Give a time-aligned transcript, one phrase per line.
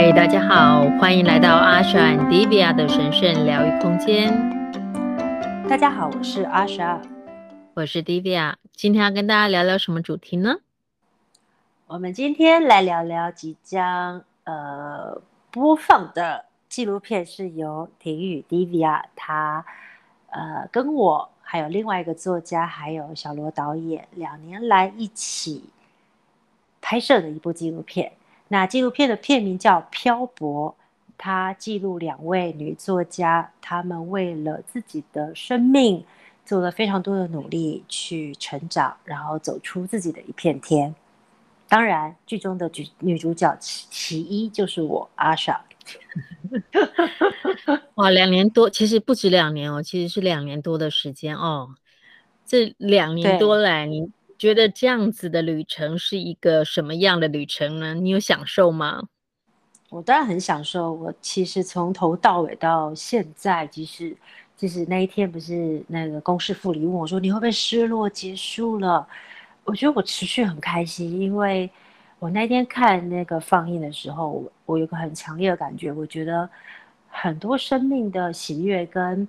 [0.00, 4.30] 嗨，大家好，欢迎来到 Asha and Divya 的神圣疗愈空间。
[5.68, 7.00] 大家好，我是 Asha，
[7.74, 10.58] 我是 Divya，今天要跟大家聊聊什么主题呢？
[11.88, 19.66] 我们今天来聊聊即将呃播放的纪录片，是由婷雨 Divya 他
[20.30, 25.64] 呃跟我还有另外一个作家还有小罗导演两年来一起
[26.80, 28.12] 拍摄的一部纪录片。
[28.50, 30.74] 那纪录片的片名叫《漂泊》，
[31.18, 36.02] 它记录两位女作家，她们为了自己的生命
[36.46, 40.94] 做了非常多的努力去成长，然后走出自己的一片天。
[41.68, 45.60] 当然，剧中的女女主角其其一就是我阿莎。
[47.96, 51.74] 哇，两年多，其实不止两年哦，其实是两年多的时间哦。
[52.46, 54.10] 这两年多来，你。
[54.38, 57.94] 觉得这样子的旅程是一个什么样的旅程呢？
[57.94, 59.08] 你有享受吗？
[59.90, 60.92] 我当然很享受。
[60.92, 64.16] 我其实从头到尾到现在，即使
[64.54, 69.04] 即使那一天不是那个公视副理问我说，你会不会失落结束了？
[69.64, 71.68] 我觉得我持续很开心，因为
[72.20, 76.48] 我那天看那个放映的时候，我有个很强烈的感觉，我觉得
[77.08, 79.26] 很多生命的喜悦跟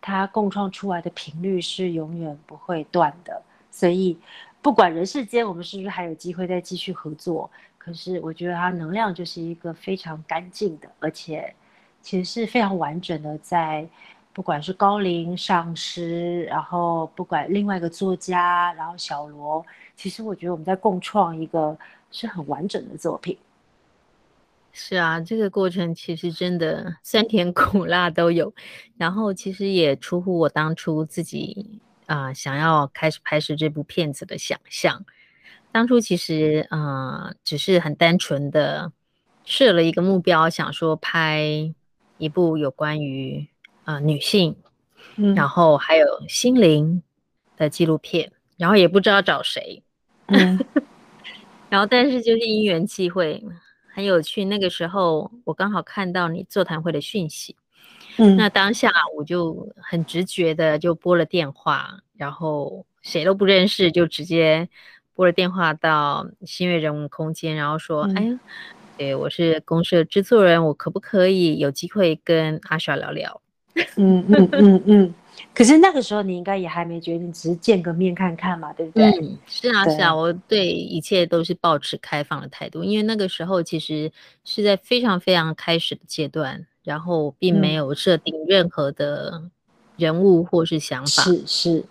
[0.00, 4.16] 它共创出来的频率是永远不会断的，所以。
[4.62, 11.52] 不管人世间我们是不是还有机会再继续合作，可是我觉得它能量就是一个非常干净的，而且
[12.00, 13.36] 其实是非常完整的。
[13.38, 13.84] 在
[14.32, 21.76] 不管是高龄上师，然后不管另外一个作家，然后小罗，其实我觉得我们在共创一个
[22.12, 23.36] 是很完整的作品。
[24.72, 28.54] 是啊，这个过程其实真的酸 甜苦辣都有，
[28.96, 31.80] 然后其实也出乎我当初自己。
[32.06, 35.04] 啊、呃，想要开始拍摄这部片子的想象，
[35.70, 38.92] 当初其实啊、呃，只是很单纯的
[39.44, 41.72] 设了一个目标，想说拍
[42.18, 43.46] 一部有关于
[43.84, 44.56] 啊、呃、女性、
[45.16, 47.02] 嗯，然后还有心灵
[47.56, 49.82] 的纪录片，然后也不知道找谁，
[50.26, 50.58] 嗯、
[51.68, 53.42] 然后但是就是因缘际会，
[53.94, 54.44] 很有趣。
[54.44, 57.56] 那个时候我刚好看到你座谈会的讯息。
[58.18, 64.68] 嗯，那当下我就很直觉的就拨了电话，然后谁都不认识，就直接
[65.14, 68.40] 拨了电话到新月人物空间，然后说：“嗯、哎呀，
[68.98, 73.40] 对，我是公社制作人，我可不可以有机会跟阿莎聊聊？”
[73.96, 75.14] 嗯嗯嗯嗯。
[75.54, 79.10] 可是那个时候你应该也还没决定，只是见个面看看嘛，对不对？
[79.12, 84.12] 嗯，是啊是啊，我对一切都是保持开放的态度，因为那个时候其实
[84.44, 86.66] 是在非常非常开始的阶段。
[86.84, 89.42] 然后并没有设定任何的
[89.96, 91.22] 人物或是想法。
[91.22, 91.84] 嗯、是是，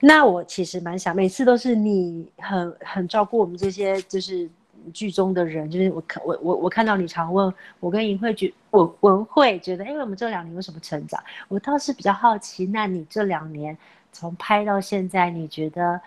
[0.00, 4.48] 那我其实蛮想，每次都是你很很照顾我们这些就是
[4.92, 11.22] 剧中的人，就是我看我我我看到你常问我跟银慧觉文文慧觉得，因为我们这两年有什么成长？
[11.48, 13.76] 我倒是比较好奇，那你这两年
[14.12, 16.00] 从拍到现在，你觉得？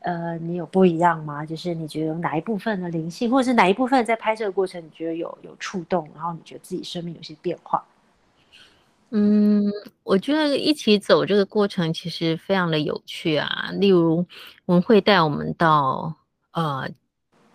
[0.00, 1.44] 呃，你有不一样吗？
[1.44, 7.84] 就是你觉得有哪一部分的灵性，或者是哪一部分在拍摄的过程，你觉得有有触动，然后你觉得自己生命有些变化？
[9.10, 9.70] 嗯，
[10.02, 13.70] 我觉得一起走这个过程其实非常的有趣啊。
[13.74, 14.24] 例如，
[14.66, 16.14] 文慧带我们到
[16.52, 16.88] 呃，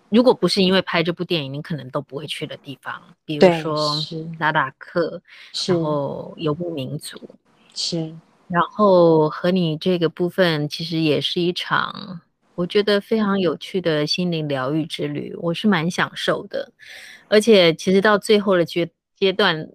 [0.10, 3.96] 如果不是因为拍这部电影，你可能都不会去的地方，比如说
[4.38, 5.20] 拉达克，
[5.68, 7.18] 然后游牧民族，
[7.74, 8.14] 是，
[8.50, 12.22] 然后和你这个部分其实也是一场。
[12.56, 16.72] 我觉得非常有趣的心灵疗愈之旅，我是蛮享受的，
[17.28, 19.70] 而且其实到最后的阶阶段，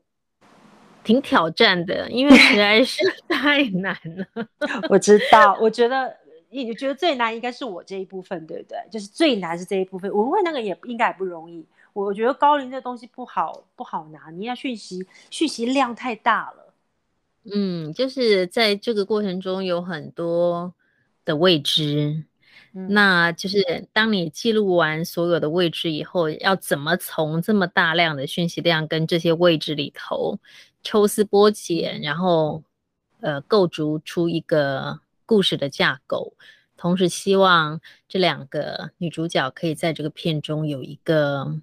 [1.04, 4.46] 挺挑战的，因为实在是 太难了。
[4.88, 6.16] 我知道，我觉得
[6.48, 8.78] 你觉得最难应该是我这一部分，对不对？
[8.90, 10.10] 就是最难是这一部分。
[10.10, 11.66] 文慧那个也应该也不容易。
[11.92, 16.72] 我觉得高龄这东西不好不好拿，你要讯息讯息量太大了。
[17.52, 20.72] 嗯，就是在这个过程中有很多
[21.24, 22.24] 的未知。
[22.72, 30.38] 那就是当你记录完所有的位置以后，要怎么从这么大量的讯息量跟这些位置里头
[30.80, 32.62] 抽丝剥茧，然后
[33.18, 36.34] 呃构筑出一个故事的架构，
[36.76, 41.58] 同时希望这两个女主角可以在这个片中有一个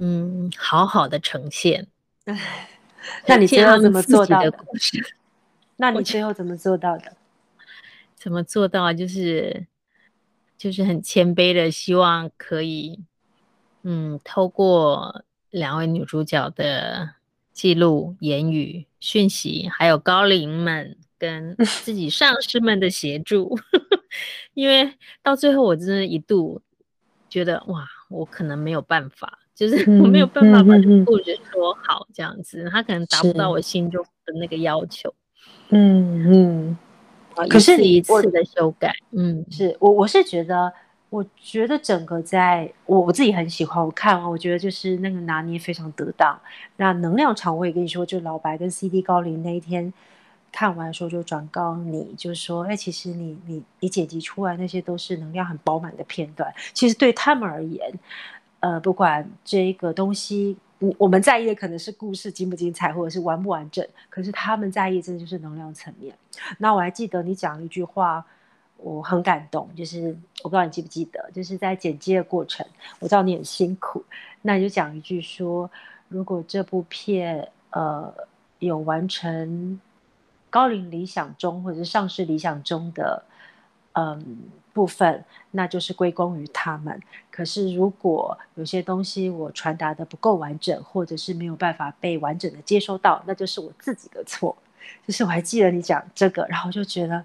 [0.00, 1.86] 嗯好好的呈现。
[3.26, 4.52] 那你最后怎么做到的？
[5.78, 7.16] 那你最后怎么做到的？
[8.16, 8.92] 怎么做到？
[8.92, 9.66] 就是。
[10.60, 13.02] 就是很谦卑的，希望可以，
[13.82, 17.14] 嗯，透过两位女主角的
[17.50, 23.58] 记录、言语、讯息，还有高龄们跟自己上司们的协助，
[24.52, 24.92] 因为
[25.22, 26.60] 到最后我真的一度
[27.30, 35.14] 觉得，哇，我可能没有办法，就是 我没有办法把这个故事说好这样子，他可能达不到我心中的那个要求。
[35.70, 36.78] 嗯嗯。
[37.48, 40.72] 可是你一次的修改，嗯，是我我是觉得，
[41.08, 46.38] 我觉得整个在我我自己很喜欢，我看完我觉得就是那个拿捏非常得当。
[46.76, 49.92] 那能量场我也跟你说，就老白跟 CD 高林那一天
[50.52, 57.92] 看完的时候就转告你，就说，哎，其实你你你剪辑出来那些都是能量很饱满的片段，其实对他们而言，
[58.60, 60.56] 呃，不管这个东西。
[60.96, 63.86] 我们在意的可能是故事精不精彩，或者是完不完整。
[64.08, 66.14] 可是他们在意真的就是能量层面。
[66.56, 68.24] 那我还记得你讲一句话，
[68.78, 72.66] 我很感动，就是我不知道你记不记得，就是在剪接的过程，
[72.98, 74.02] 我知道你很辛苦，
[74.42, 75.70] 那你就讲一句说，
[76.08, 78.12] 如果这部片呃
[78.58, 79.78] 有完成
[80.48, 83.22] 高龄理想中或者是上市理想中的
[83.92, 84.38] 嗯。
[84.72, 87.00] 部分，那就是归功于他们。
[87.30, 94.56] 可是，如果有些东西我传达的不够完整，或者是没有办法被完整的接收到，那就是我自己的错。
[95.06, 97.24] 就是我还记得你讲这个，然后就觉得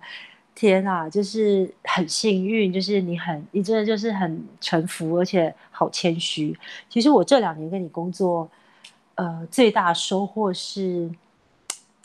[0.54, 6.58] 天啊，就是很幸运，就是你很，你真的就是很臣服，而且好谦虚。
[6.90, 8.50] 其实我这两年跟你工作，
[9.16, 11.10] 呃，最大收获是，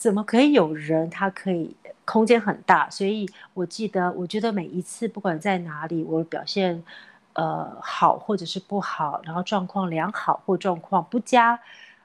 [0.00, 1.76] 怎么可以有人他可以。
[2.06, 3.24] 空间很大，所以
[3.54, 6.82] 我记得，我觉得每一次不管在哪里，我表现
[7.34, 11.60] 呃好或者是不好，然后状况良好或状况不佳，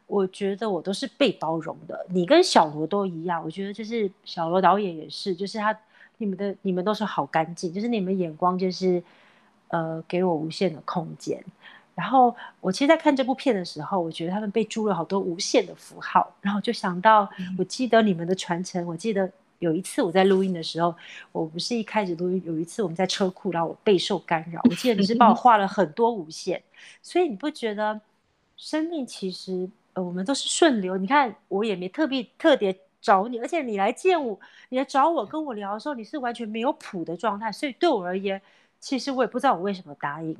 [0.05, 2.05] 我觉得我都是被包容的。
[2.09, 5.75] 你跟小罗都一样，我觉得就是小罗导演也是，就是他
[6.19, 9.01] 你们的你们都是好干净，就是你们眼光就是
[9.69, 11.43] 呃给我无限的空间。
[11.95, 17.27] 然后我其实，在看这部片的时候，我觉得他们被注了好多无限的符号，然后就想到，
[17.57, 19.31] 我记得你们的传承，我记得。
[19.59, 20.93] 有一次我在录音的时候，
[21.31, 22.43] 我不是一开始录音。
[22.45, 24.59] 有一次我们在车库，然后我备受干扰。
[24.65, 26.61] 我记得你是帮我 画了很多无限，
[27.01, 27.99] 所以你不觉得
[28.57, 30.97] 生命其实呃我们都是顺流？
[30.97, 34.37] 你看我也没特别特别找你，而且你来见我，
[34.69, 37.49] 你来找我跟我聊的时候，你是完全没有谱的状态。
[37.49, 38.39] 所以对我而言，
[38.81, 40.35] 其实我也不知道我为什么答应，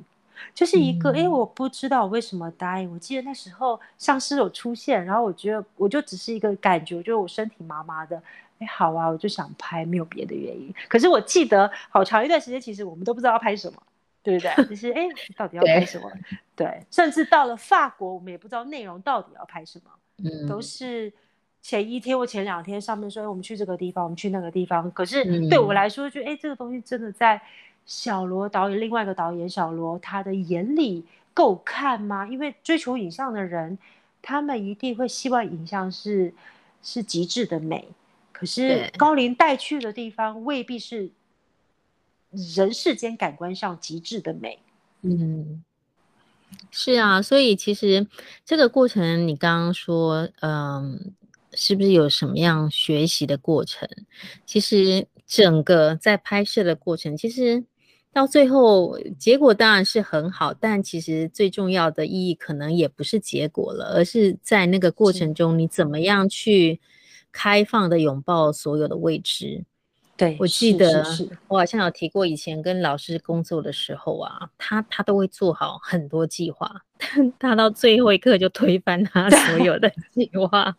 [0.54, 2.90] 就是一个哎、嗯，我不知道我为什么答应。
[2.92, 8.22] 我记得那时候上师有出现，然后我觉得我就只是一个感觉，我觉得我身体麻麻的。
[8.58, 10.74] 哎，好啊，我就想拍，没有别的原因。
[10.88, 13.82] 可是我记得好长一段时间，其实我们都不知道要拍什么，
[14.22, 14.64] 对不对？
[14.64, 15.06] 就是哎，
[15.36, 16.10] 到底要拍什么？
[16.56, 19.90] 对，对，甚至到了法国，我们也不知道内容到底要拍什么。
[20.24, 21.12] 嗯，都是
[21.60, 24.90] 前一天或前两天上面说，我们去这个地方，我们去那个地方。
[24.92, 27.38] 可是对我来说，就哎，这个东西真的在
[27.86, 32.26] 小罗导演，另外一个导演小罗他的眼里够看吗？
[32.26, 33.78] 因为追求影像的人，
[34.20, 36.34] 他们一定会希望影像是
[36.82, 37.88] 是极致的美。
[38.32, 41.10] 可是高林带去的地方未必是
[42.30, 44.58] 人世间感官上极致的美。
[45.02, 45.64] 嗯，
[46.70, 48.06] 是啊，所以其实
[48.44, 51.14] 这个过程，你刚刚说，嗯，
[51.54, 53.88] 是不是有什么样学习的过程？
[54.44, 57.64] 其实整个在拍摄的过程，其实
[58.16, 66.80] 到最后结果当然是很好，但其实最重要的意义可能也不是结果了，而是在那个过程中你怎么样去。
[67.38, 69.62] 开放的拥抱所有的未知。
[70.16, 71.04] 对，我记得
[71.48, 76.80] 我好像有提过，以前跟老师工作的时候啊，他他都会做好很多计划，
[77.38, 80.74] 但他到最后一刻就推翻他所有的 计划。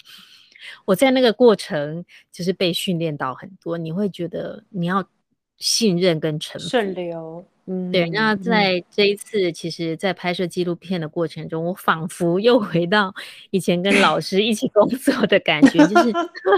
[0.85, 5.07] 我在那个过程就是被训练到很多，你会觉得你要
[5.57, 6.67] 信任跟臣服。
[6.67, 7.45] 顺流。
[7.69, 8.09] 嗯，对。
[8.11, 13.13] 那在这一次，其实，在拍摄纪录片的过程中，我仿佛又回到
[13.49, 16.13] 以前跟老师一起工作的感觉，就是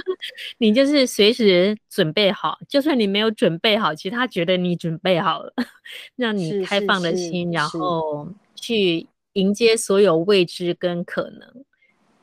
[0.59, 5.51] 你就是随时准备好，就算你没有准备好，其实他觉得你准备好了，
[6.15, 11.65] 让你开放的心，然后去迎接所有未知跟可能，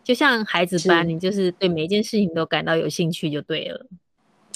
[0.05, 3.85] 就像孩子般，你就是对每一件事情都感到有兴趣就对了。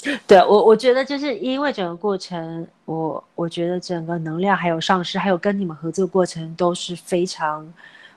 [0.25, 7.71] 对我，我觉得就是因为整个过程，我我觉得整个能量还有上师，还有跟你们合作过程都是非常，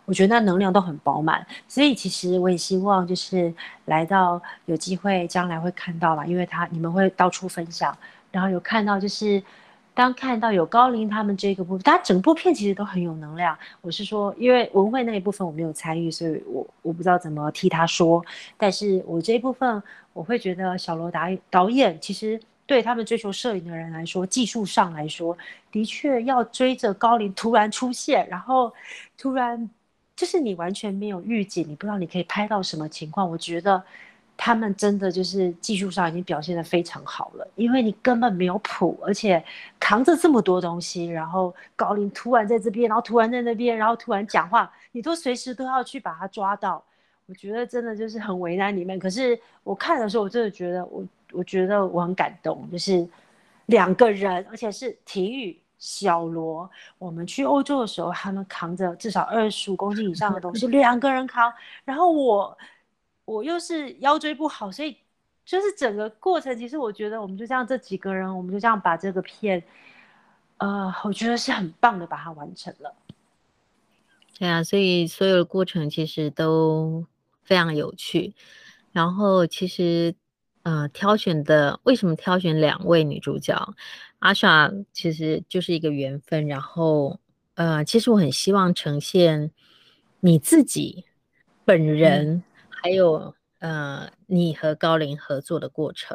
[0.04, 1.46] 我觉得那能量都很饱满。
[1.68, 3.52] 所以其实我也希望就是
[3.84, 7.96] 来到有机会将来会看到吧，因为他你们会到处分享，
[8.30, 9.42] 然后有看到就是。
[9.94, 13.56] 当看到有高灵他们这个部分，他整部片其实都很有能量。
[13.80, 18.22] 我是说，因为文慧那一部分我没有参与，所以我我不知道怎么替他说。
[18.58, 19.80] 但是我这一部分，
[20.12, 25.36] 我会觉得小罗导导演其实对他们追求摄影的人来说，技术上来说，
[25.70, 28.72] 的确要追着高灵突然出现，然后
[29.16, 29.70] 突然
[30.16, 33.30] 就是你完全没有预警，你不知道你可以拍到什么情况。
[33.30, 33.80] 我觉得
[34.36, 39.42] 他们真的就是技术上已经表现得非常好了，因为你根本没有谱，而且
[39.78, 46.82] 扛着这么多东西，然后高龄突然在这边，然后突然在那边，然后突然讲话，你都随时都要去把他抓到。
[47.26, 48.98] 我觉得真的就是很为难你们。
[48.98, 53.08] 可是我看的时候，我真的觉得我，我觉得我很感动，就是
[53.66, 56.68] 两个人，而且是体育小罗。
[56.98, 61.50] 我们去欧洲的时候，他们扛着至少二十五公斤以上的东西，两个人扛，
[61.84, 62.58] 然后我。
[63.24, 64.96] 我又是腰椎不好，所以
[65.46, 69.62] 就是整个过程，其实我觉得我们就这样这几个人，我们就这样把这个片，
[70.58, 72.94] 呃，我觉得是很棒的把它完成了。
[74.38, 77.06] 对啊，所以所有的过程其实都
[77.44, 78.34] 非常有趣。
[78.92, 80.14] 然后其实
[80.62, 83.74] 呃，挑选的为什么挑选两位女主角？
[84.18, 86.46] 阿莎其实就是一个缘分。
[86.46, 87.18] 然后
[87.54, 89.50] 呃，其实我很希望呈现
[90.20, 91.04] 你自己
[91.64, 92.34] 本人。
[92.34, 92.42] 嗯
[92.84, 96.14] 还有呃，你和高灵合作的过程，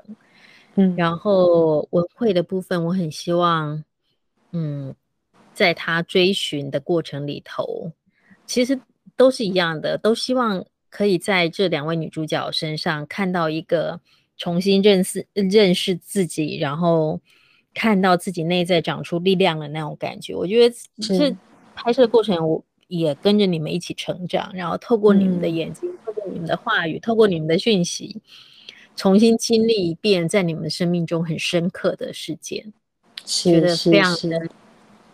[0.75, 3.83] 嗯，然后文慧的部分，我很希望，
[4.51, 4.93] 嗯，
[5.51, 7.91] 在他追寻的过程里头，
[8.45, 8.79] 其实
[9.17, 13.99] 都是一样的，都希望可以在这两位女主角身上看到一个
[14.37, 17.19] 重新认识认识自己，然后
[17.73, 20.35] 看到自己内在长出力量的那种感觉。
[20.35, 21.35] 我觉得这
[21.73, 25.89] 拍摄过程，我也跟着你们一起成长，然后透过你们的眼睛。
[25.89, 25.95] 嗯
[26.31, 28.21] 你们的话语，透过你们的讯息，
[28.95, 32.71] 重新经历一遍在你们生命中很深刻的事件，
[33.25, 34.39] 觉得非常的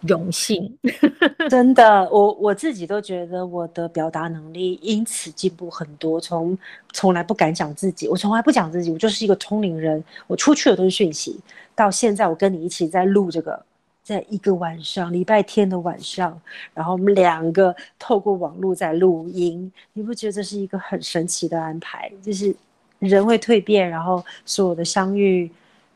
[0.01, 0.77] 荣幸。
[1.49, 6.19] 真的，我我自己都觉得我的表达能力因此进步很多。
[6.19, 6.57] 从
[6.91, 11.39] 从来不敢讲自己，我从来不讲自己，我就是一个通灵人，我出去的都是讯息。
[11.73, 13.63] 到现在，我跟你一起在录这个。
[14.05, 16.39] 在一个晚上，礼拜天的晚上，
[16.75, 22.11] 然后我们两个透过网络在录音，你不觉得这是一个很神奇的安排？
[22.21, 22.55] 就是
[22.99, 25.49] 人会蜕变，然后所有的相遇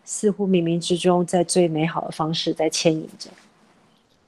[0.03, 3.29] 似乎冥冥之中在最美好的方式在牵引着。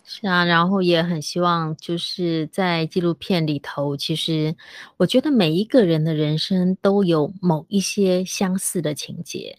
[0.04, 4.56] 是啊，然后也很希望就是在纪录片里头，其实
[4.98, 9.58] 我觉得每一个人的人生都有某一些相似的情节。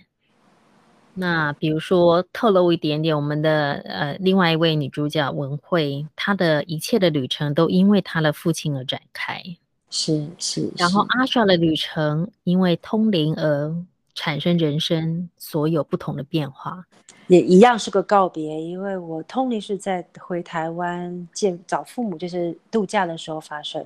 [1.14, 9.42] 那比如说透露一点点，我们的呃另外一位女主角文慧，她的一切的旅程都因为她的父亲而展开，
[9.90, 10.70] 是是。
[10.76, 13.74] 然后阿莎的旅程因为通灵而
[14.14, 16.84] 产生人生所有不同的变化。
[17.28, 23.82] 也一样是个告别，因为我通灵是在回台湾见找父母，就是度假的时候发生。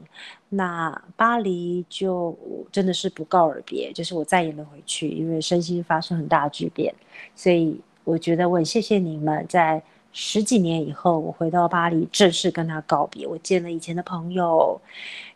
[0.49, 2.37] 那巴黎就
[2.73, 6.93] 真的是不告而别，就是我再也没回去，因为身心发生很大巨变。
[7.37, 9.81] 所以我觉得我很谢谢你们，在
[10.19, 13.27] 十几年以后，我回到巴黎正式跟他告别。
[13.27, 14.81] 我见了以前的朋友，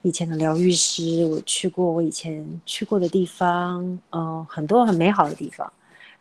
[0.01, 5.71] 以前的疗愈师，我去过我以前去过的地方，嗯、呃，很多很美好的地方。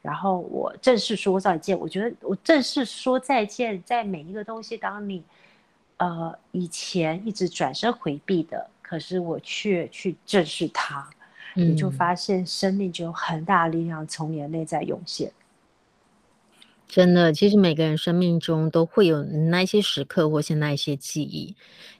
[0.01, 1.79] 然后我正式说再见。
[1.79, 5.23] 我觉得我正式说再见，在每一个东西，当你
[5.95, 11.09] 呃以前一直转身回避的，可是我却去正视它，
[11.53, 15.31] 你就发现生命就有很大力量从你的内在涌现。
[16.89, 21.55] 真的，其实每个人生命中都会有那些时刻，或是那些记忆，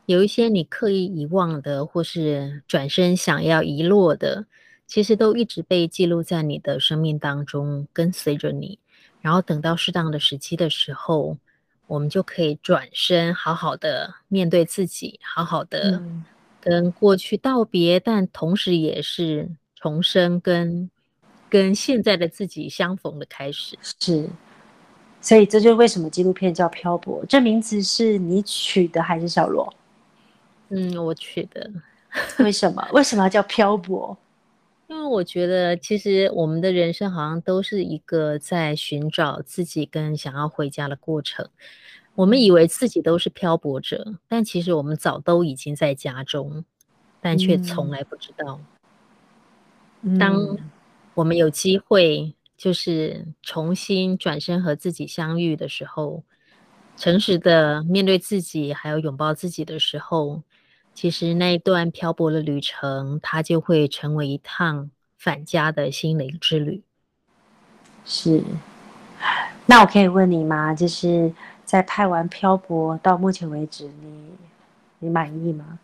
[0.08, 4.48] 有一些你刻意遗忘的，或是转身想要遗落的。
[4.88, 8.80] 其实都一直被记录在你的生命当中，跟随着你。
[9.22, 11.38] 然后等到适当的时期的时候，
[11.86, 16.02] 我们就可以转身，好好的面对自己，好好的
[16.60, 20.90] 跟过去道别，嗯、但同时也是重生，跟
[21.48, 23.78] 跟现在的自己相逢的开始。
[23.84, 24.28] 是，
[25.22, 27.22] 所以这就是为什么纪录片叫《漂泊》。
[27.28, 29.74] 这名字是你取的还是小罗？
[30.70, 31.70] 嗯，我取的。
[32.40, 32.88] 为什么？
[32.94, 34.18] 为什么要叫漂泊？
[34.88, 41.48] 因为我觉得，其实我们的人生好像都是一个在寻找自己跟想要回家的过程。
[42.16, 46.66] 我们以为自己都是漂泊者，但其实我们早都已经在家中，
[47.22, 48.60] 但却从来不知道。
[50.02, 50.58] 嗯、当
[51.14, 56.26] 我们有机会，就是重新转身和自己相遇的时候，
[56.98, 60.44] 诚实的面对自己，还有拥抱自己的时候。
[60.94, 66.84] 其实那一段漂泊的旅程，它就会成为一趟返家的心灵之旅。
[68.04, 68.44] 是，
[69.66, 70.74] 那我可以问你吗？
[70.76, 74.32] 就是在拍完《漂泊》到目前为止，你
[75.00, 75.80] 你满意吗？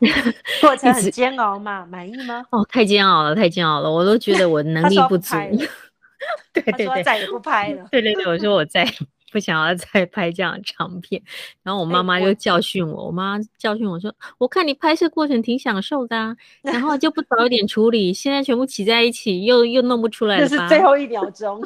[0.60, 2.44] 过程很煎熬嘛，满意吗？
[2.50, 5.36] 哦，太煎熬了，太煎熬了，我都觉得我能力不足。
[6.52, 7.86] 对对对，再也不拍了。
[7.92, 8.84] 对对对，我说我再
[9.30, 11.22] 不想要再拍这样的长片。
[11.62, 21.62] 然后我妈妈又教训我，我妈教训我说：“我看你拍摄过程挺享受的啊，然后就不早一点处理，现在全部挤在一起，又又弄不出来了。”这是最后一秒钟，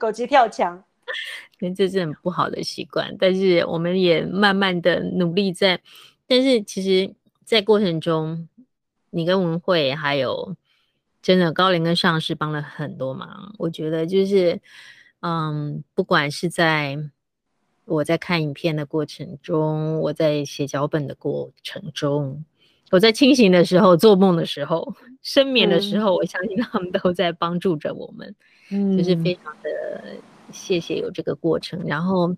[0.00, 0.82] 狗急跳墙。
[1.76, 5.78] 这是很不好的习惯，但是我们也慢慢的努力在。
[6.26, 8.48] 但是其实，在过程中，
[9.10, 10.56] 你跟文慧还有
[11.22, 13.54] 真的高龄跟上师帮了很多忙。
[13.58, 14.60] 我觉得就是，
[15.20, 16.98] 嗯，不管是在
[17.84, 22.44] 我在看影片的过程中，我在写脚本的过程中，
[22.90, 28.34] 我在清醒的时候、做梦的时候、深眠的时候，嗯、我相信他们都在帮助着我们，
[28.70, 29.70] 嗯，就是非常的。
[30.52, 32.36] 谢谢有这个过程，然后，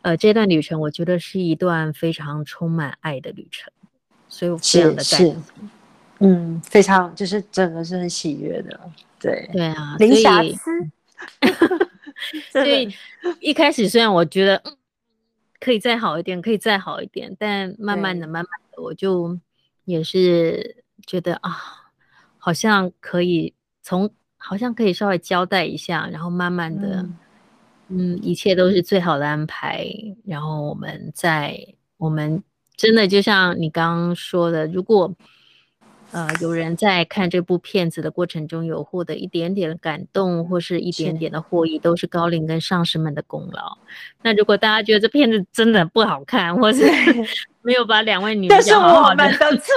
[0.00, 3.70] 呃，这段旅程我觉得是一段非常充满爱的旅程，
[4.32, 5.36] 所以我非常的感谢。
[6.20, 8.80] 嗯，非常就是整个是很喜悦的，
[9.20, 10.90] 对对啊，零瑕疵。
[12.50, 12.88] 所以
[13.40, 14.74] 一开始虽然我觉得嗯
[15.60, 19.38] 可以再好一点，可以再好一点，但慢慢的、慢慢的，我就
[19.84, 21.90] 也是觉得啊，
[22.38, 27.02] 好像可以从好像可以稍微交代一下，然后慢慢的。
[27.02, 27.16] 嗯
[27.94, 29.86] 嗯，一切都是最好的安排。
[30.24, 32.42] 然后我们在，我们
[32.82, 35.14] 真的就像你刚刚说的，如果
[36.10, 43.78] 呃有人在看这部片子的过程中有获得一点点的感动，或是一点点的获益，都是高龄跟上师们的功劳。
[44.22, 46.84] 那如果大家觉得这片子真的不好看，或是
[47.62, 49.74] 没有把两位女主好好的，这是我们的错，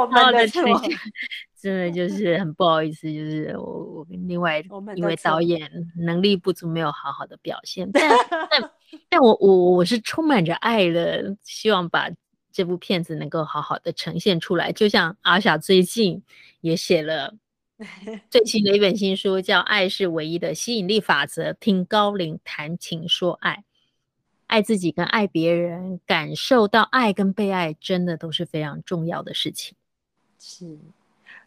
[0.00, 0.62] 我们的错。
[1.60, 4.58] 真的就是很不好意思，就是我我跟另外
[4.96, 7.88] 一位导演能力不足，没有好好的表现。
[7.94, 8.08] 但
[8.50, 8.70] 但
[9.08, 12.08] 但我我我是充满着爱的，希望把
[12.58, 14.72] 这部片子能够好好的呈现出来。
[14.72, 16.20] 就像阿小最近
[16.60, 17.32] 也写了
[18.28, 23.62] 最新的一本新书，叫《爱是唯一的吸引力法则》，听高龄谈情说爱，
[24.48, 29.76] 爱自己跟爱别人，感受到爱跟被爱，真的都是非常重要的事情。
[30.40, 30.76] 是。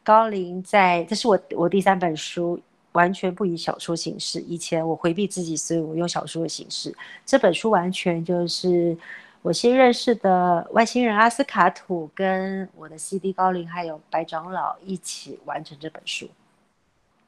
[0.04, 2.58] 高龄在，这是我我第三本书，
[2.94, 4.40] 完全不以小说形式。
[4.40, 6.96] 以前我回避自己，所以我用小说的形式。
[7.26, 8.98] 这本书完全就是
[9.42, 16.30] 我新认识的外星人阿斯卡土，跟我的 CD 高灵还有白长老一起完成这本书。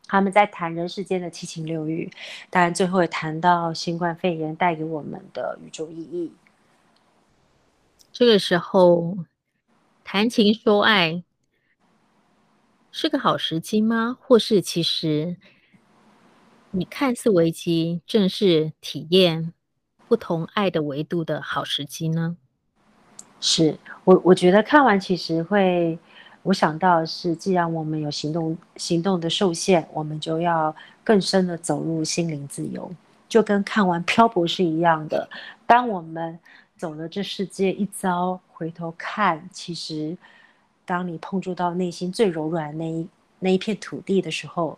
[0.06, 2.12] 他们在谈人世间的七情六欲，
[2.49, 6.32] 当然最后也谈到新冠肺炎带给我们的宇宙意义。
[8.12, 9.17] 这个时候
[10.04, 11.23] 谈情说爱。
[12.95, 14.15] 是个好时机吗？
[14.21, 15.38] 或是其实
[16.69, 19.52] 你看似危机，正是体验
[20.13, 22.38] 不同爱的维度的好时机呢？
[23.41, 25.97] 是我，我觉得看完其实会，
[26.43, 32.91] 我想到是，既然我们有行动行动的受限，我们就要更深的走入心灵自由，
[33.28, 35.28] 就跟看完漂泊是一样的。
[35.65, 36.38] 当我们
[36.78, 40.15] 走了这世界一遭，回头看，其实。
[40.86, 43.08] 当你碰触到内心最柔软那一
[43.39, 44.78] 那一片土地的时候，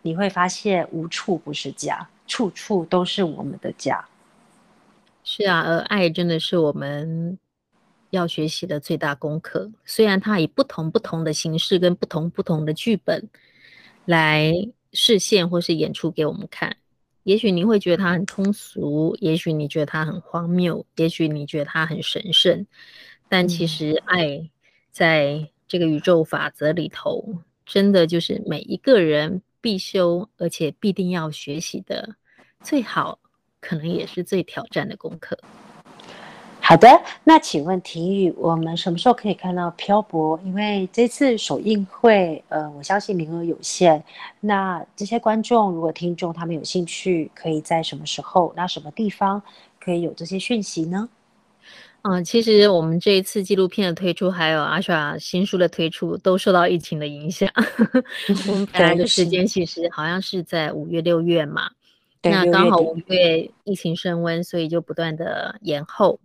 [0.00, 4.02] 你会发现无处不是家，处处都是我们的家。
[5.28, 7.36] 是啊，而爱真的是我们
[8.10, 9.72] 要学习的最大功课。
[9.84, 13.28] 虽然它以不同不同的形式跟不同不同的剧本
[14.04, 14.52] 来
[14.92, 16.76] 视现或是演出给我们看，
[17.24, 22.64] 也许你会觉得它很通俗，也许你觉得它很荒谬，也许你觉得它很神圣，
[23.28, 24.26] 但其实爱。
[24.26, 24.50] 嗯
[24.96, 27.22] 在这个宇宙法则里头，
[27.66, 32.16] 真的就是每一个人必修，而且必定要学习的
[32.62, 33.18] 最好，
[33.66, 35.36] 可能也是最挑战的功课。
[36.60, 36.88] 好的，
[37.24, 40.38] 那请问婷宇，我们什么时候可以看到漂泊？
[40.44, 44.02] 因为这次首映会，呃，我相信名额有限。
[44.40, 49.40] 那这些观众，如果听众他们有兴趣，可以在什么时候、那什么地方
[49.80, 51.08] 可以有这些讯息呢？
[52.02, 57.48] 嗯，其实我们这一次纪录片的推出，还有阿莎新书的推出，都受到疫情的影响。
[58.48, 61.70] 我们本来的时间其实好像是在五月、六月嘛，
[62.30, 66.20] 那刚好五月疫情升温，所以就不断的延后。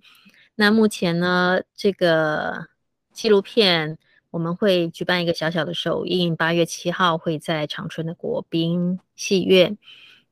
[0.56, 2.68] 那目前呢，这个
[3.12, 3.98] 纪录片
[4.30, 9.78] 我们会举办一个小小的首映，八月七号会在长春的国宾戏院，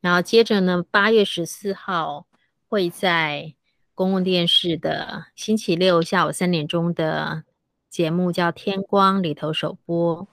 [0.02, 2.26] 然后接着呢，八月十四号
[2.68, 3.54] 会在。
[3.96, 7.44] 公共电视的星期六下午三点钟的
[7.90, 10.26] 节目叫《天光》里头首播，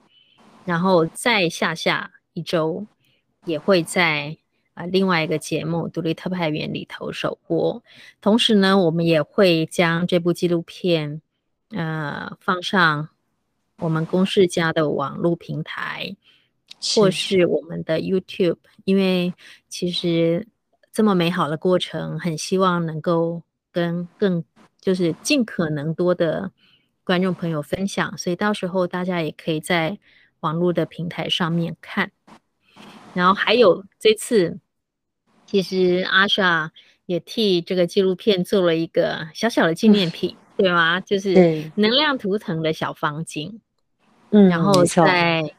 [0.63, 2.87] 然后再下下一周
[3.43, 4.37] 也会在
[4.77, 7.83] 啊另外一个节目《独立特派员》里头首播。
[8.21, 11.21] 同时呢，我们也会将这部纪录片
[11.71, 13.09] 呃放上
[13.79, 16.15] 我们公视家的网络平台，
[16.95, 19.33] 或是我们的 YouTube，因为
[19.67, 20.47] 其实。
[20.93, 24.43] 这么美好的过程，很希望能够跟更
[24.81, 26.51] 就是尽可能多的
[27.03, 29.99] 观众朋友分享，所以到时候大家也可以在
[30.39, 32.11] 网络的平台上面看。
[33.13, 34.57] 然后还有这次，
[35.47, 36.69] 其实 Asha
[37.07, 40.99] 也替这个纪录片做了一个小小的纪念品，嗯、对吗？
[40.99, 43.59] 就是能量图腾的小方巾。
[44.29, 45.51] 嗯，然后在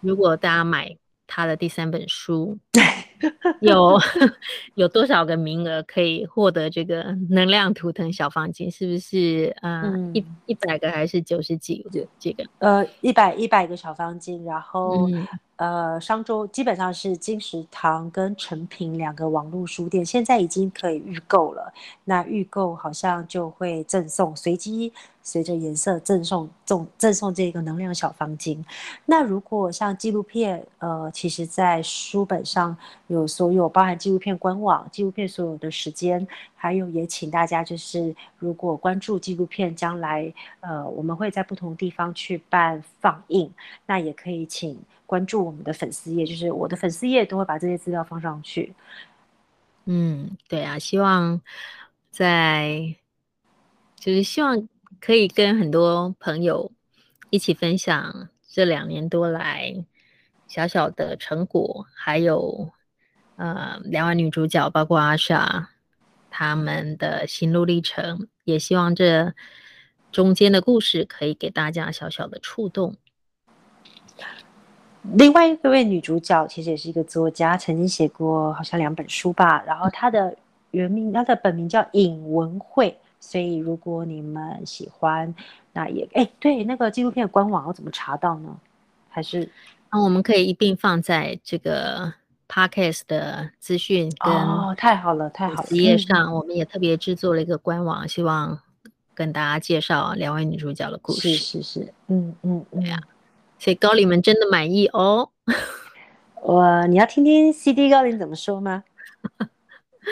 [0.00, 0.96] 如果大家买
[1.26, 2.58] 他的第三本书。
[3.60, 3.98] 有
[4.74, 8.70] 有多少个名额可以获得这个能量图腾小方巾？
[8.70, 12.06] 是不是呃一一百个还是九十几个？
[12.18, 21.72] 这个呃一百一百个小方巾，然后、嗯、呃商周基本上是金石堂跟诚品两个网络书店现在已经可以预购了。
[22.04, 24.92] 那预购好像就会赠送随机。
[25.24, 28.58] 随着颜色赠送赠赠送这个能量小方巾。
[29.06, 32.76] 那如果像纪录片，呃，其实在书本上
[33.12, 43.52] 有所有包含纪录片官网、纪录片所有的时间，还有也请大家就是如果关注纪录片，将来呃我们会在不同地方去办放映，
[43.86, 48.74] 那也可以请关注我们的粉丝页，就是我的粉丝页都会把这些资料放上去。
[49.84, 51.40] 嗯，对啊，希望
[52.10, 52.94] 在
[53.96, 54.68] 就是希望。
[55.00, 56.70] 可以跟很多朋友
[57.30, 59.84] 一起分享这两年多来
[60.46, 62.70] 小小的成果，还有
[63.42, 65.68] 呃两位女主角，包括阿莎
[66.30, 69.34] 他们的心路历程，也希望这
[70.12, 72.94] 中间的故事可以给大家小小的触动。
[75.16, 80.36] 另外一位女主角其实也是一个作家，曾经写过好像两本书吧，然后她的
[80.70, 82.96] 原名，她的本名叫尹文慧。
[83.18, 85.32] 所以，如果你们喜欢，
[85.72, 88.56] 那也哎，对，那个纪录片的官网要怎么查到呢？
[89.08, 89.48] 还是
[89.92, 92.12] 那、啊、我们可以一并放在这个
[92.52, 98.60] podcast 的资讯跟哦，太好了，太好了，页上我们也特别制作了一个官网，希望
[99.14, 101.30] 跟大家介绍两位女主角的故事。
[101.30, 103.00] 是是是，嗯嗯嗯呀，
[103.58, 105.30] 所以高灵们真的满意哦。
[106.42, 108.84] 我你要听听 CD 高灵怎么说吗？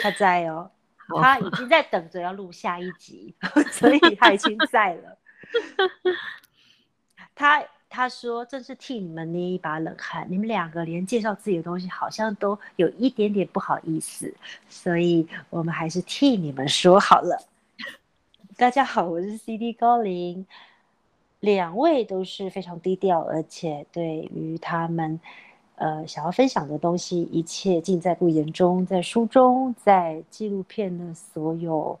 [0.01, 0.71] 他在哦。
[1.19, 3.35] 他已经在等着要录下一集，
[3.69, 5.17] 所以他已经在了。
[7.35, 7.61] 他
[7.93, 14.33] 他说：“正是替你们捏一把冷汗，你们两个连介绍自己的东西好像都有一点点不好意思，
[14.69, 17.45] 所以我们还是替你们说好了。
[18.55, 20.47] ”大家好，我是 CD 高灵，
[21.41, 25.19] 两位都是非常低调，而且对于他们。
[25.75, 31.99] 呃，想要分享的东西，一切尽在不言中，在书中，在纪录片的所有，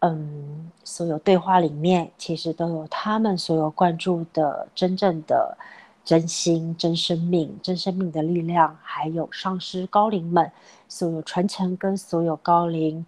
[0.00, 5.56] 嗯，所有对话里面，其实都有他们所有关注的真正的
[6.04, 10.50] 真心、真生命、真生命的力量，还有上师高龄们
[10.88, 13.04] 所有传承跟所有高龄，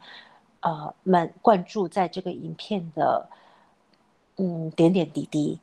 [0.61, 3.29] 呃，们灌注在这个影片的，
[4.37, 5.59] 嗯，点点滴滴。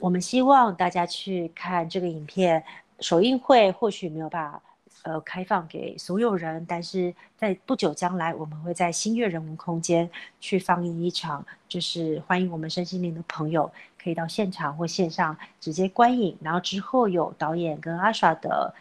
[0.00, 2.64] 我们希望大家去看这个影片。
[3.00, 4.60] 首映会或许没有办法，
[5.08, 18.74] 呃，开放给所有人，但是在不久将来，我们会在新月人文空间去放映一场，就是欢迎我们身心灵的朋友可以到现场或线上直接观影，然后之后有导演跟阿耍的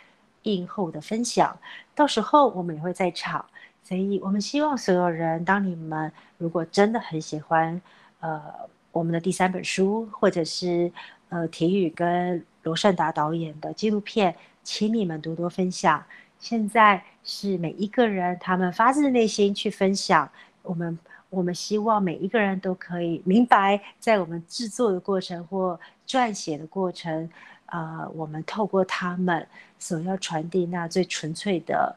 [0.43, 1.57] 映后的分享，
[1.95, 3.45] 到时候我们也会在场，
[3.81, 7.81] 所以我们希望所有人，当你们如果真的很喜欢，
[8.19, 8.43] 呃，
[8.91, 10.91] 我们的第三本书，或者是
[11.29, 12.45] 呃，体育跟。
[12.63, 14.35] 罗善达导演的纪录片，
[14.67, 16.03] 请你们多多分享。
[16.39, 20.29] 现在是每一个人他们发自内心去分享。
[20.61, 20.99] 我们
[21.29, 27.29] 我们希望每一个人都可以明白，在我们制作的过程或撰写的过程，
[27.67, 29.47] 啊、呃，我们透过他们
[29.79, 31.95] 所要传递那最纯粹的，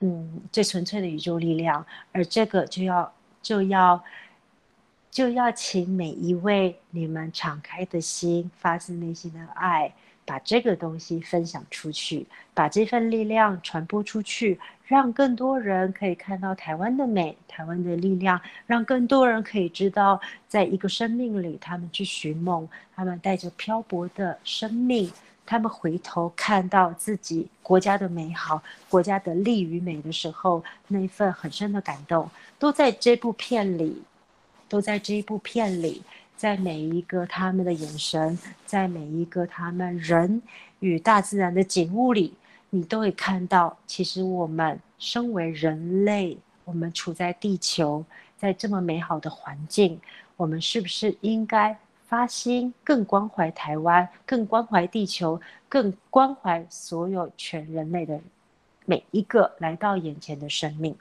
[0.00, 1.86] 嗯，最纯粹的宇宙力量。
[2.12, 4.04] 而这个就要就要。
[5.10, 9.92] 就要请每一位你们敞开的心、发自内心的爱，
[10.28, 25.10] 把这个东西分享出去，把这份力量传播出去，让更多人可以看到台湾的美、台湾的力量，让更多人可以知道，在一个生命里，他们去寻梦，他们带着漂泊的生命，
[25.46, 34.02] 他们回头看到自己国家的美好、国家的力与美的时候，那份很深的感动，都在这部片里。
[34.70, 36.02] 都在这一部片里，
[36.38, 40.40] 在每一个他们的眼神，在每一个他们人
[40.78, 42.32] 与大自然的景物里，
[42.70, 48.04] 你都会看到，其实我们身为人类，我们处在地球，
[48.36, 50.00] 在这么美好的环境，
[50.36, 58.20] 我们是不是应该发心更关怀台湾，更关怀地球，更关怀所有全人类的
[58.84, 60.96] 每一个来到眼前的生命。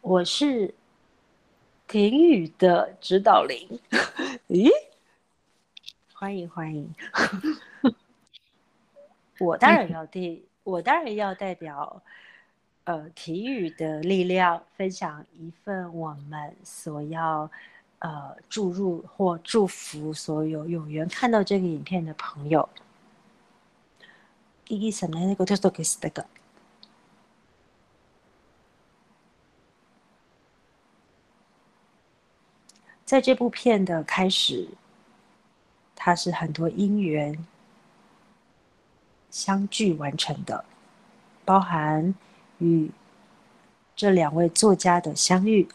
[0.00, 0.74] 我是
[1.86, 3.80] 婷雨的指导灵，
[4.48, 4.70] 咦？
[6.12, 6.94] 欢迎欢迎！
[9.40, 12.02] 我当然要代，我当然要代表
[12.84, 17.50] 呃体育的力量，分享一份我们所要。
[18.00, 22.68] 呃，注入或祝福所有有缘看到这个影片的朋友。
[33.14, 34.68] 在这部片的开始，
[35.94, 37.46] 它是很多因缘
[39.30, 40.64] 相聚完成的，
[41.44, 42.12] 包含
[42.58, 42.90] 与
[43.94, 45.68] 这两位作家的相遇。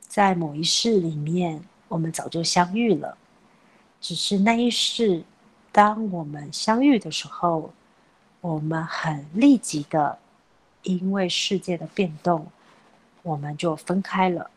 [0.00, 3.18] 在某一世里面，我们早就相遇了，
[4.00, 5.22] 只是那一世，
[5.70, 7.74] 当我们相遇的时候，
[8.40, 10.18] 我们很立即的，
[10.84, 12.46] 因为世界的变动，
[13.20, 14.50] 我们就分开了。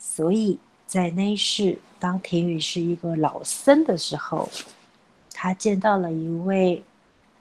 [0.00, 4.48] 所以在那一世，当田宇是一个老僧的时候，
[5.32, 6.82] 他见到了一位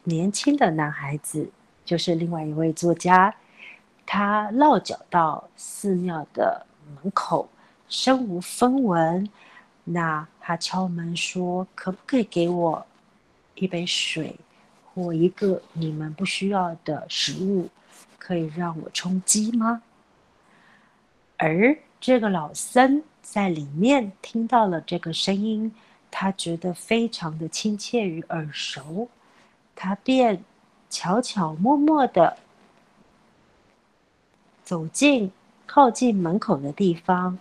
[0.03, 1.49] 年轻的男孩子，
[1.83, 3.33] 就是另外一位作家，
[4.05, 6.67] 他落脚到寺庙的。
[7.03, 7.47] 门口
[7.87, 9.29] 身无分文，
[9.83, 12.83] 那他敲门说：“可不可以给我
[13.53, 14.35] 一杯水，
[14.83, 17.69] 或一个你们不需要的食物，
[18.17, 19.83] 可以让我充饥吗？”
[21.37, 25.71] 而这个老僧在里面听到了这个声音，
[26.09, 29.09] 他觉得非常的亲切与耳熟，
[29.75, 30.43] 他便
[30.89, 32.37] 悄悄默默的
[34.63, 35.31] 走进。
[35.71, 37.37] 靠近门口的地方，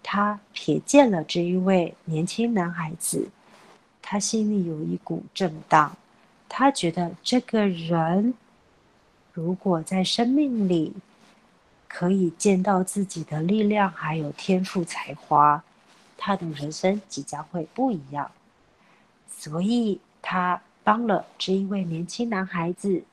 [0.00, 3.28] 他瞥见了这一位年轻男孩子，
[4.00, 5.96] 他心里有一股震荡，
[6.48, 8.32] 他觉得这个人
[9.32, 10.92] 如果在生命里
[11.94, 15.62] 可以见到自己的力量，还有天赋才华，
[16.18, 18.32] 他的人生即将会不一样。
[19.30, 23.04] 所以，他帮了这一位年轻男孩子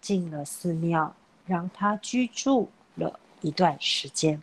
[0.00, 1.14] 进了寺庙，
[1.46, 3.20] 让他居住了。
[3.42, 4.42] 一段时间，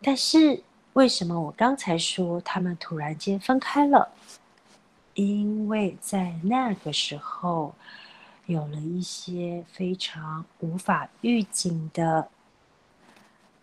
[0.00, 4.12] 但是为什么我刚才说他们突然间分开了？
[5.14, 7.74] 因为在那个时候，
[8.46, 12.28] 有了一些非常无法预警的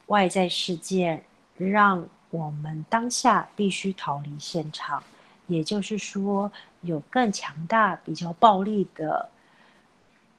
[0.08, 1.24] 外在事件，
[1.58, 5.04] 让我们当下必须逃离现场。
[5.48, 9.30] 也就是说，有更强大、比较暴力的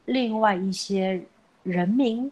[0.05, 1.25] 另外一些。
[1.65, 2.31] 人民，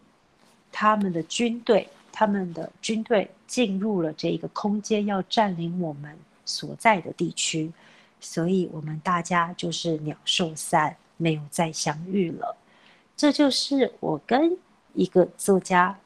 [0.71, 7.73] 他们的军队，他们的军队进入了这个空间，要占领我们所在的地区，
[8.19, 12.57] 所以我们大家就是鸟兽散，没有再相遇了。
[13.15, 14.57] 这就是我跟
[14.93, 15.97] 一个作家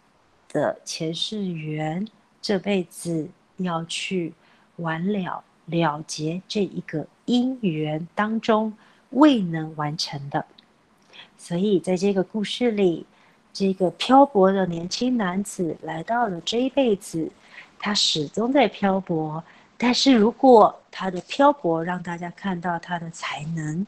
[0.49, 2.07] 的前世缘，
[2.41, 3.27] 这辈子
[3.57, 4.33] 要去
[4.75, 8.71] 完了了结这一个因缘当中
[9.09, 10.45] 未能完成的。
[11.37, 13.05] 所以在这个故事里。
[13.53, 17.27] 这个漂泊的年轻男子来到了这一辈子，
[17.79, 19.43] 他始终在漂泊。
[19.79, 23.83] 但是如果他的漂泊让大家看到他的才能，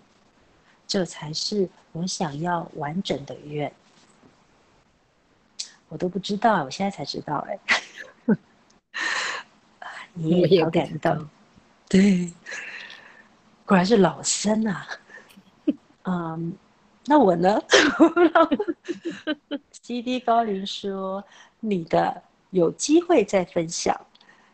[0.90, 3.72] 这才是我想要完整的愿。
[5.88, 7.60] 我都不知道，我现在才知道，哎，
[10.14, 11.30] 你也好感动，
[11.88, 12.34] 对，
[13.66, 14.88] 果然是老僧啊，
[16.04, 16.58] 嗯。
[17.06, 17.60] 那我呢
[19.72, 21.24] ？CD 高林说
[21.60, 22.22] ：“你的
[22.52, 24.00] 有机会再分享。”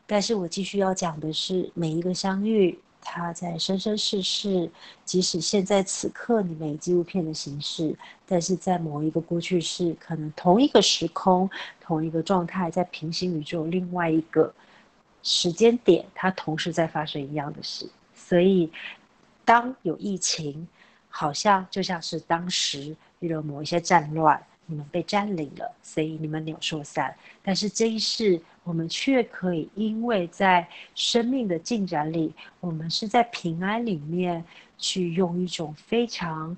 [0.07, 4.69] 但是我继续要讲的是，每一个相遇，它在生生世世，
[5.05, 14.53] 即使现在此刻你没纪录片的形式，但是在某一个过去式，可能同一个时空、同一个状态，在平行宇宙另外一个
[15.23, 17.87] 时间点，它同时在发生一样的事。
[18.13, 18.69] 所以，
[19.45, 20.67] 当有疫情。
[21.17, 27.15] 好像就像是当时遇到某一些战乱，你们被占领了，所以你们鸟兽散。
[27.43, 34.43] 但是这一世，我们却可以因为在生命的进展里，我们是在平安里面
[34.77, 36.55] 去用一种非常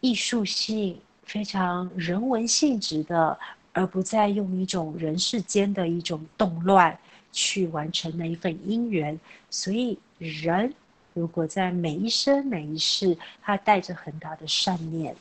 [0.00, 3.38] 艺术性、非常人文性质的，
[3.72, 6.98] 而不再用一种人世间的一种动乱
[7.32, 9.18] 去完成那一份因缘。
[9.50, 10.74] 所以人。
[11.14, 15.16] 如果在每一生每一世，他带着很大的善念，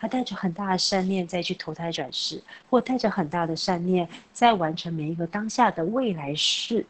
[0.00, 6.84] 他带着很大的善念再去投胎转世，或带着很大的善念再完成每一个当下的未来世，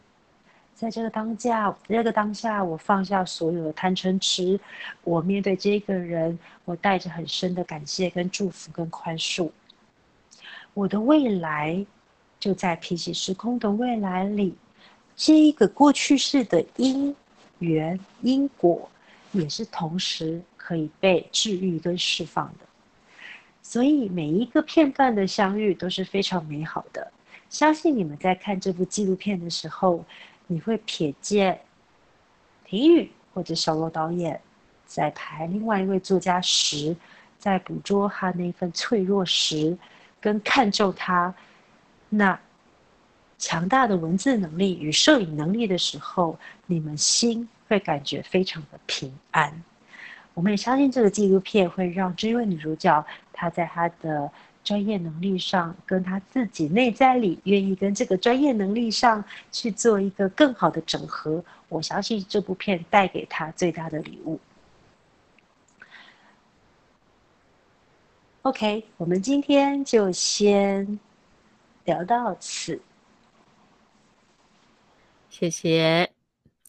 [0.74, 4.58] 在这个当下，这个当下，我放下所有的贪嗔痴，
[5.02, 9.50] 我面对这个人，我带着很深的感谢、跟祝福、跟宽恕。
[10.72, 11.84] 我的未来
[12.40, 14.54] 就在平行时空的未来里，
[15.14, 17.14] 这一个过去式的因
[17.60, 18.90] 缘因果，
[19.30, 22.63] 也是同时可以被治愈跟释放的。
[23.66, 27.10] 所以每一个片段的相遇都是非常美好的。
[27.48, 30.04] 相信你们在看这部纪录片的时候，
[30.46, 31.58] 你会瞥见
[32.64, 34.38] 婷雨或者小罗导演
[34.84, 36.94] 在拍另外一位作家时，
[37.38, 39.76] 在捕捉他那份脆弱时，
[40.20, 41.34] 跟看中他
[42.10, 42.38] 那
[43.38, 49.62] 强大的文字能力与摄影能力的时候，你们心会感觉非常的平安。
[50.34, 54.30] 我们也相信这个纪录片会让这位女主角，他在他的
[54.62, 61.44] 专业能力上，跟他自己内在里愿意跟这个专业能力上去做一个更好的整合。
[61.68, 64.40] 我相信这部片带给他最大的礼物。
[68.42, 70.98] OK，我们今天就先
[71.84, 72.80] 聊到此。
[75.28, 76.10] 谢谢。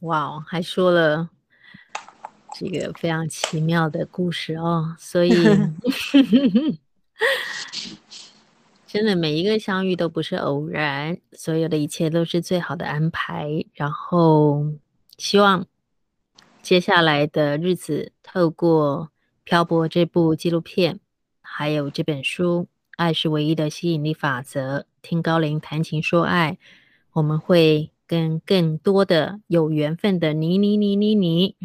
[0.01, 1.34] 哇哦，还说了。
[2.57, 5.31] 这个非常奇妙的故事哦，所以
[8.87, 13.65] 真的每一个相遇都不是偶然，所有的一切都是最好的安排。
[13.73, 14.71] 然后
[15.17, 15.67] 希望
[16.61, 19.09] 接下来的日子，透过
[19.43, 21.01] 《漂泊》这部纪录片，
[21.41, 22.61] 还有这本书
[22.95, 26.57] 《爱是唯一的吸引力法则》，听高灵谈情说爱，
[27.11, 31.57] 我们会跟更多的有缘分的你你你你你。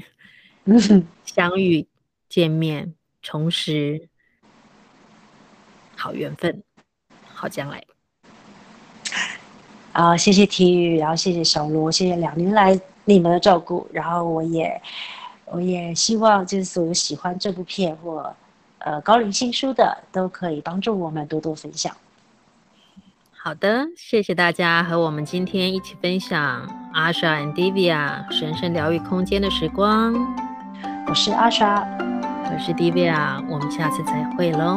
[1.25, 1.87] 相遇、
[2.29, 4.09] 见面、重拾，
[5.97, 6.63] 好缘分，
[7.25, 7.83] 好将来。
[9.93, 14.81] 啊，谢谢体育，然后谢谢小罗，谢谢两年来你们的照顾，然后我也，
[15.47, 18.35] 我也希望就是所有喜欢这部片或
[18.79, 21.97] 呃高龄新书的，都可以帮助我们多多分享。
[23.43, 30.13] 好的，谢谢大家和我们今天一起分享 Asha and Divya 神圣疗愈空间的时光。
[31.09, 31.83] 我是阿莎，
[32.45, 34.77] 我是 Divya，我们下次再会喽。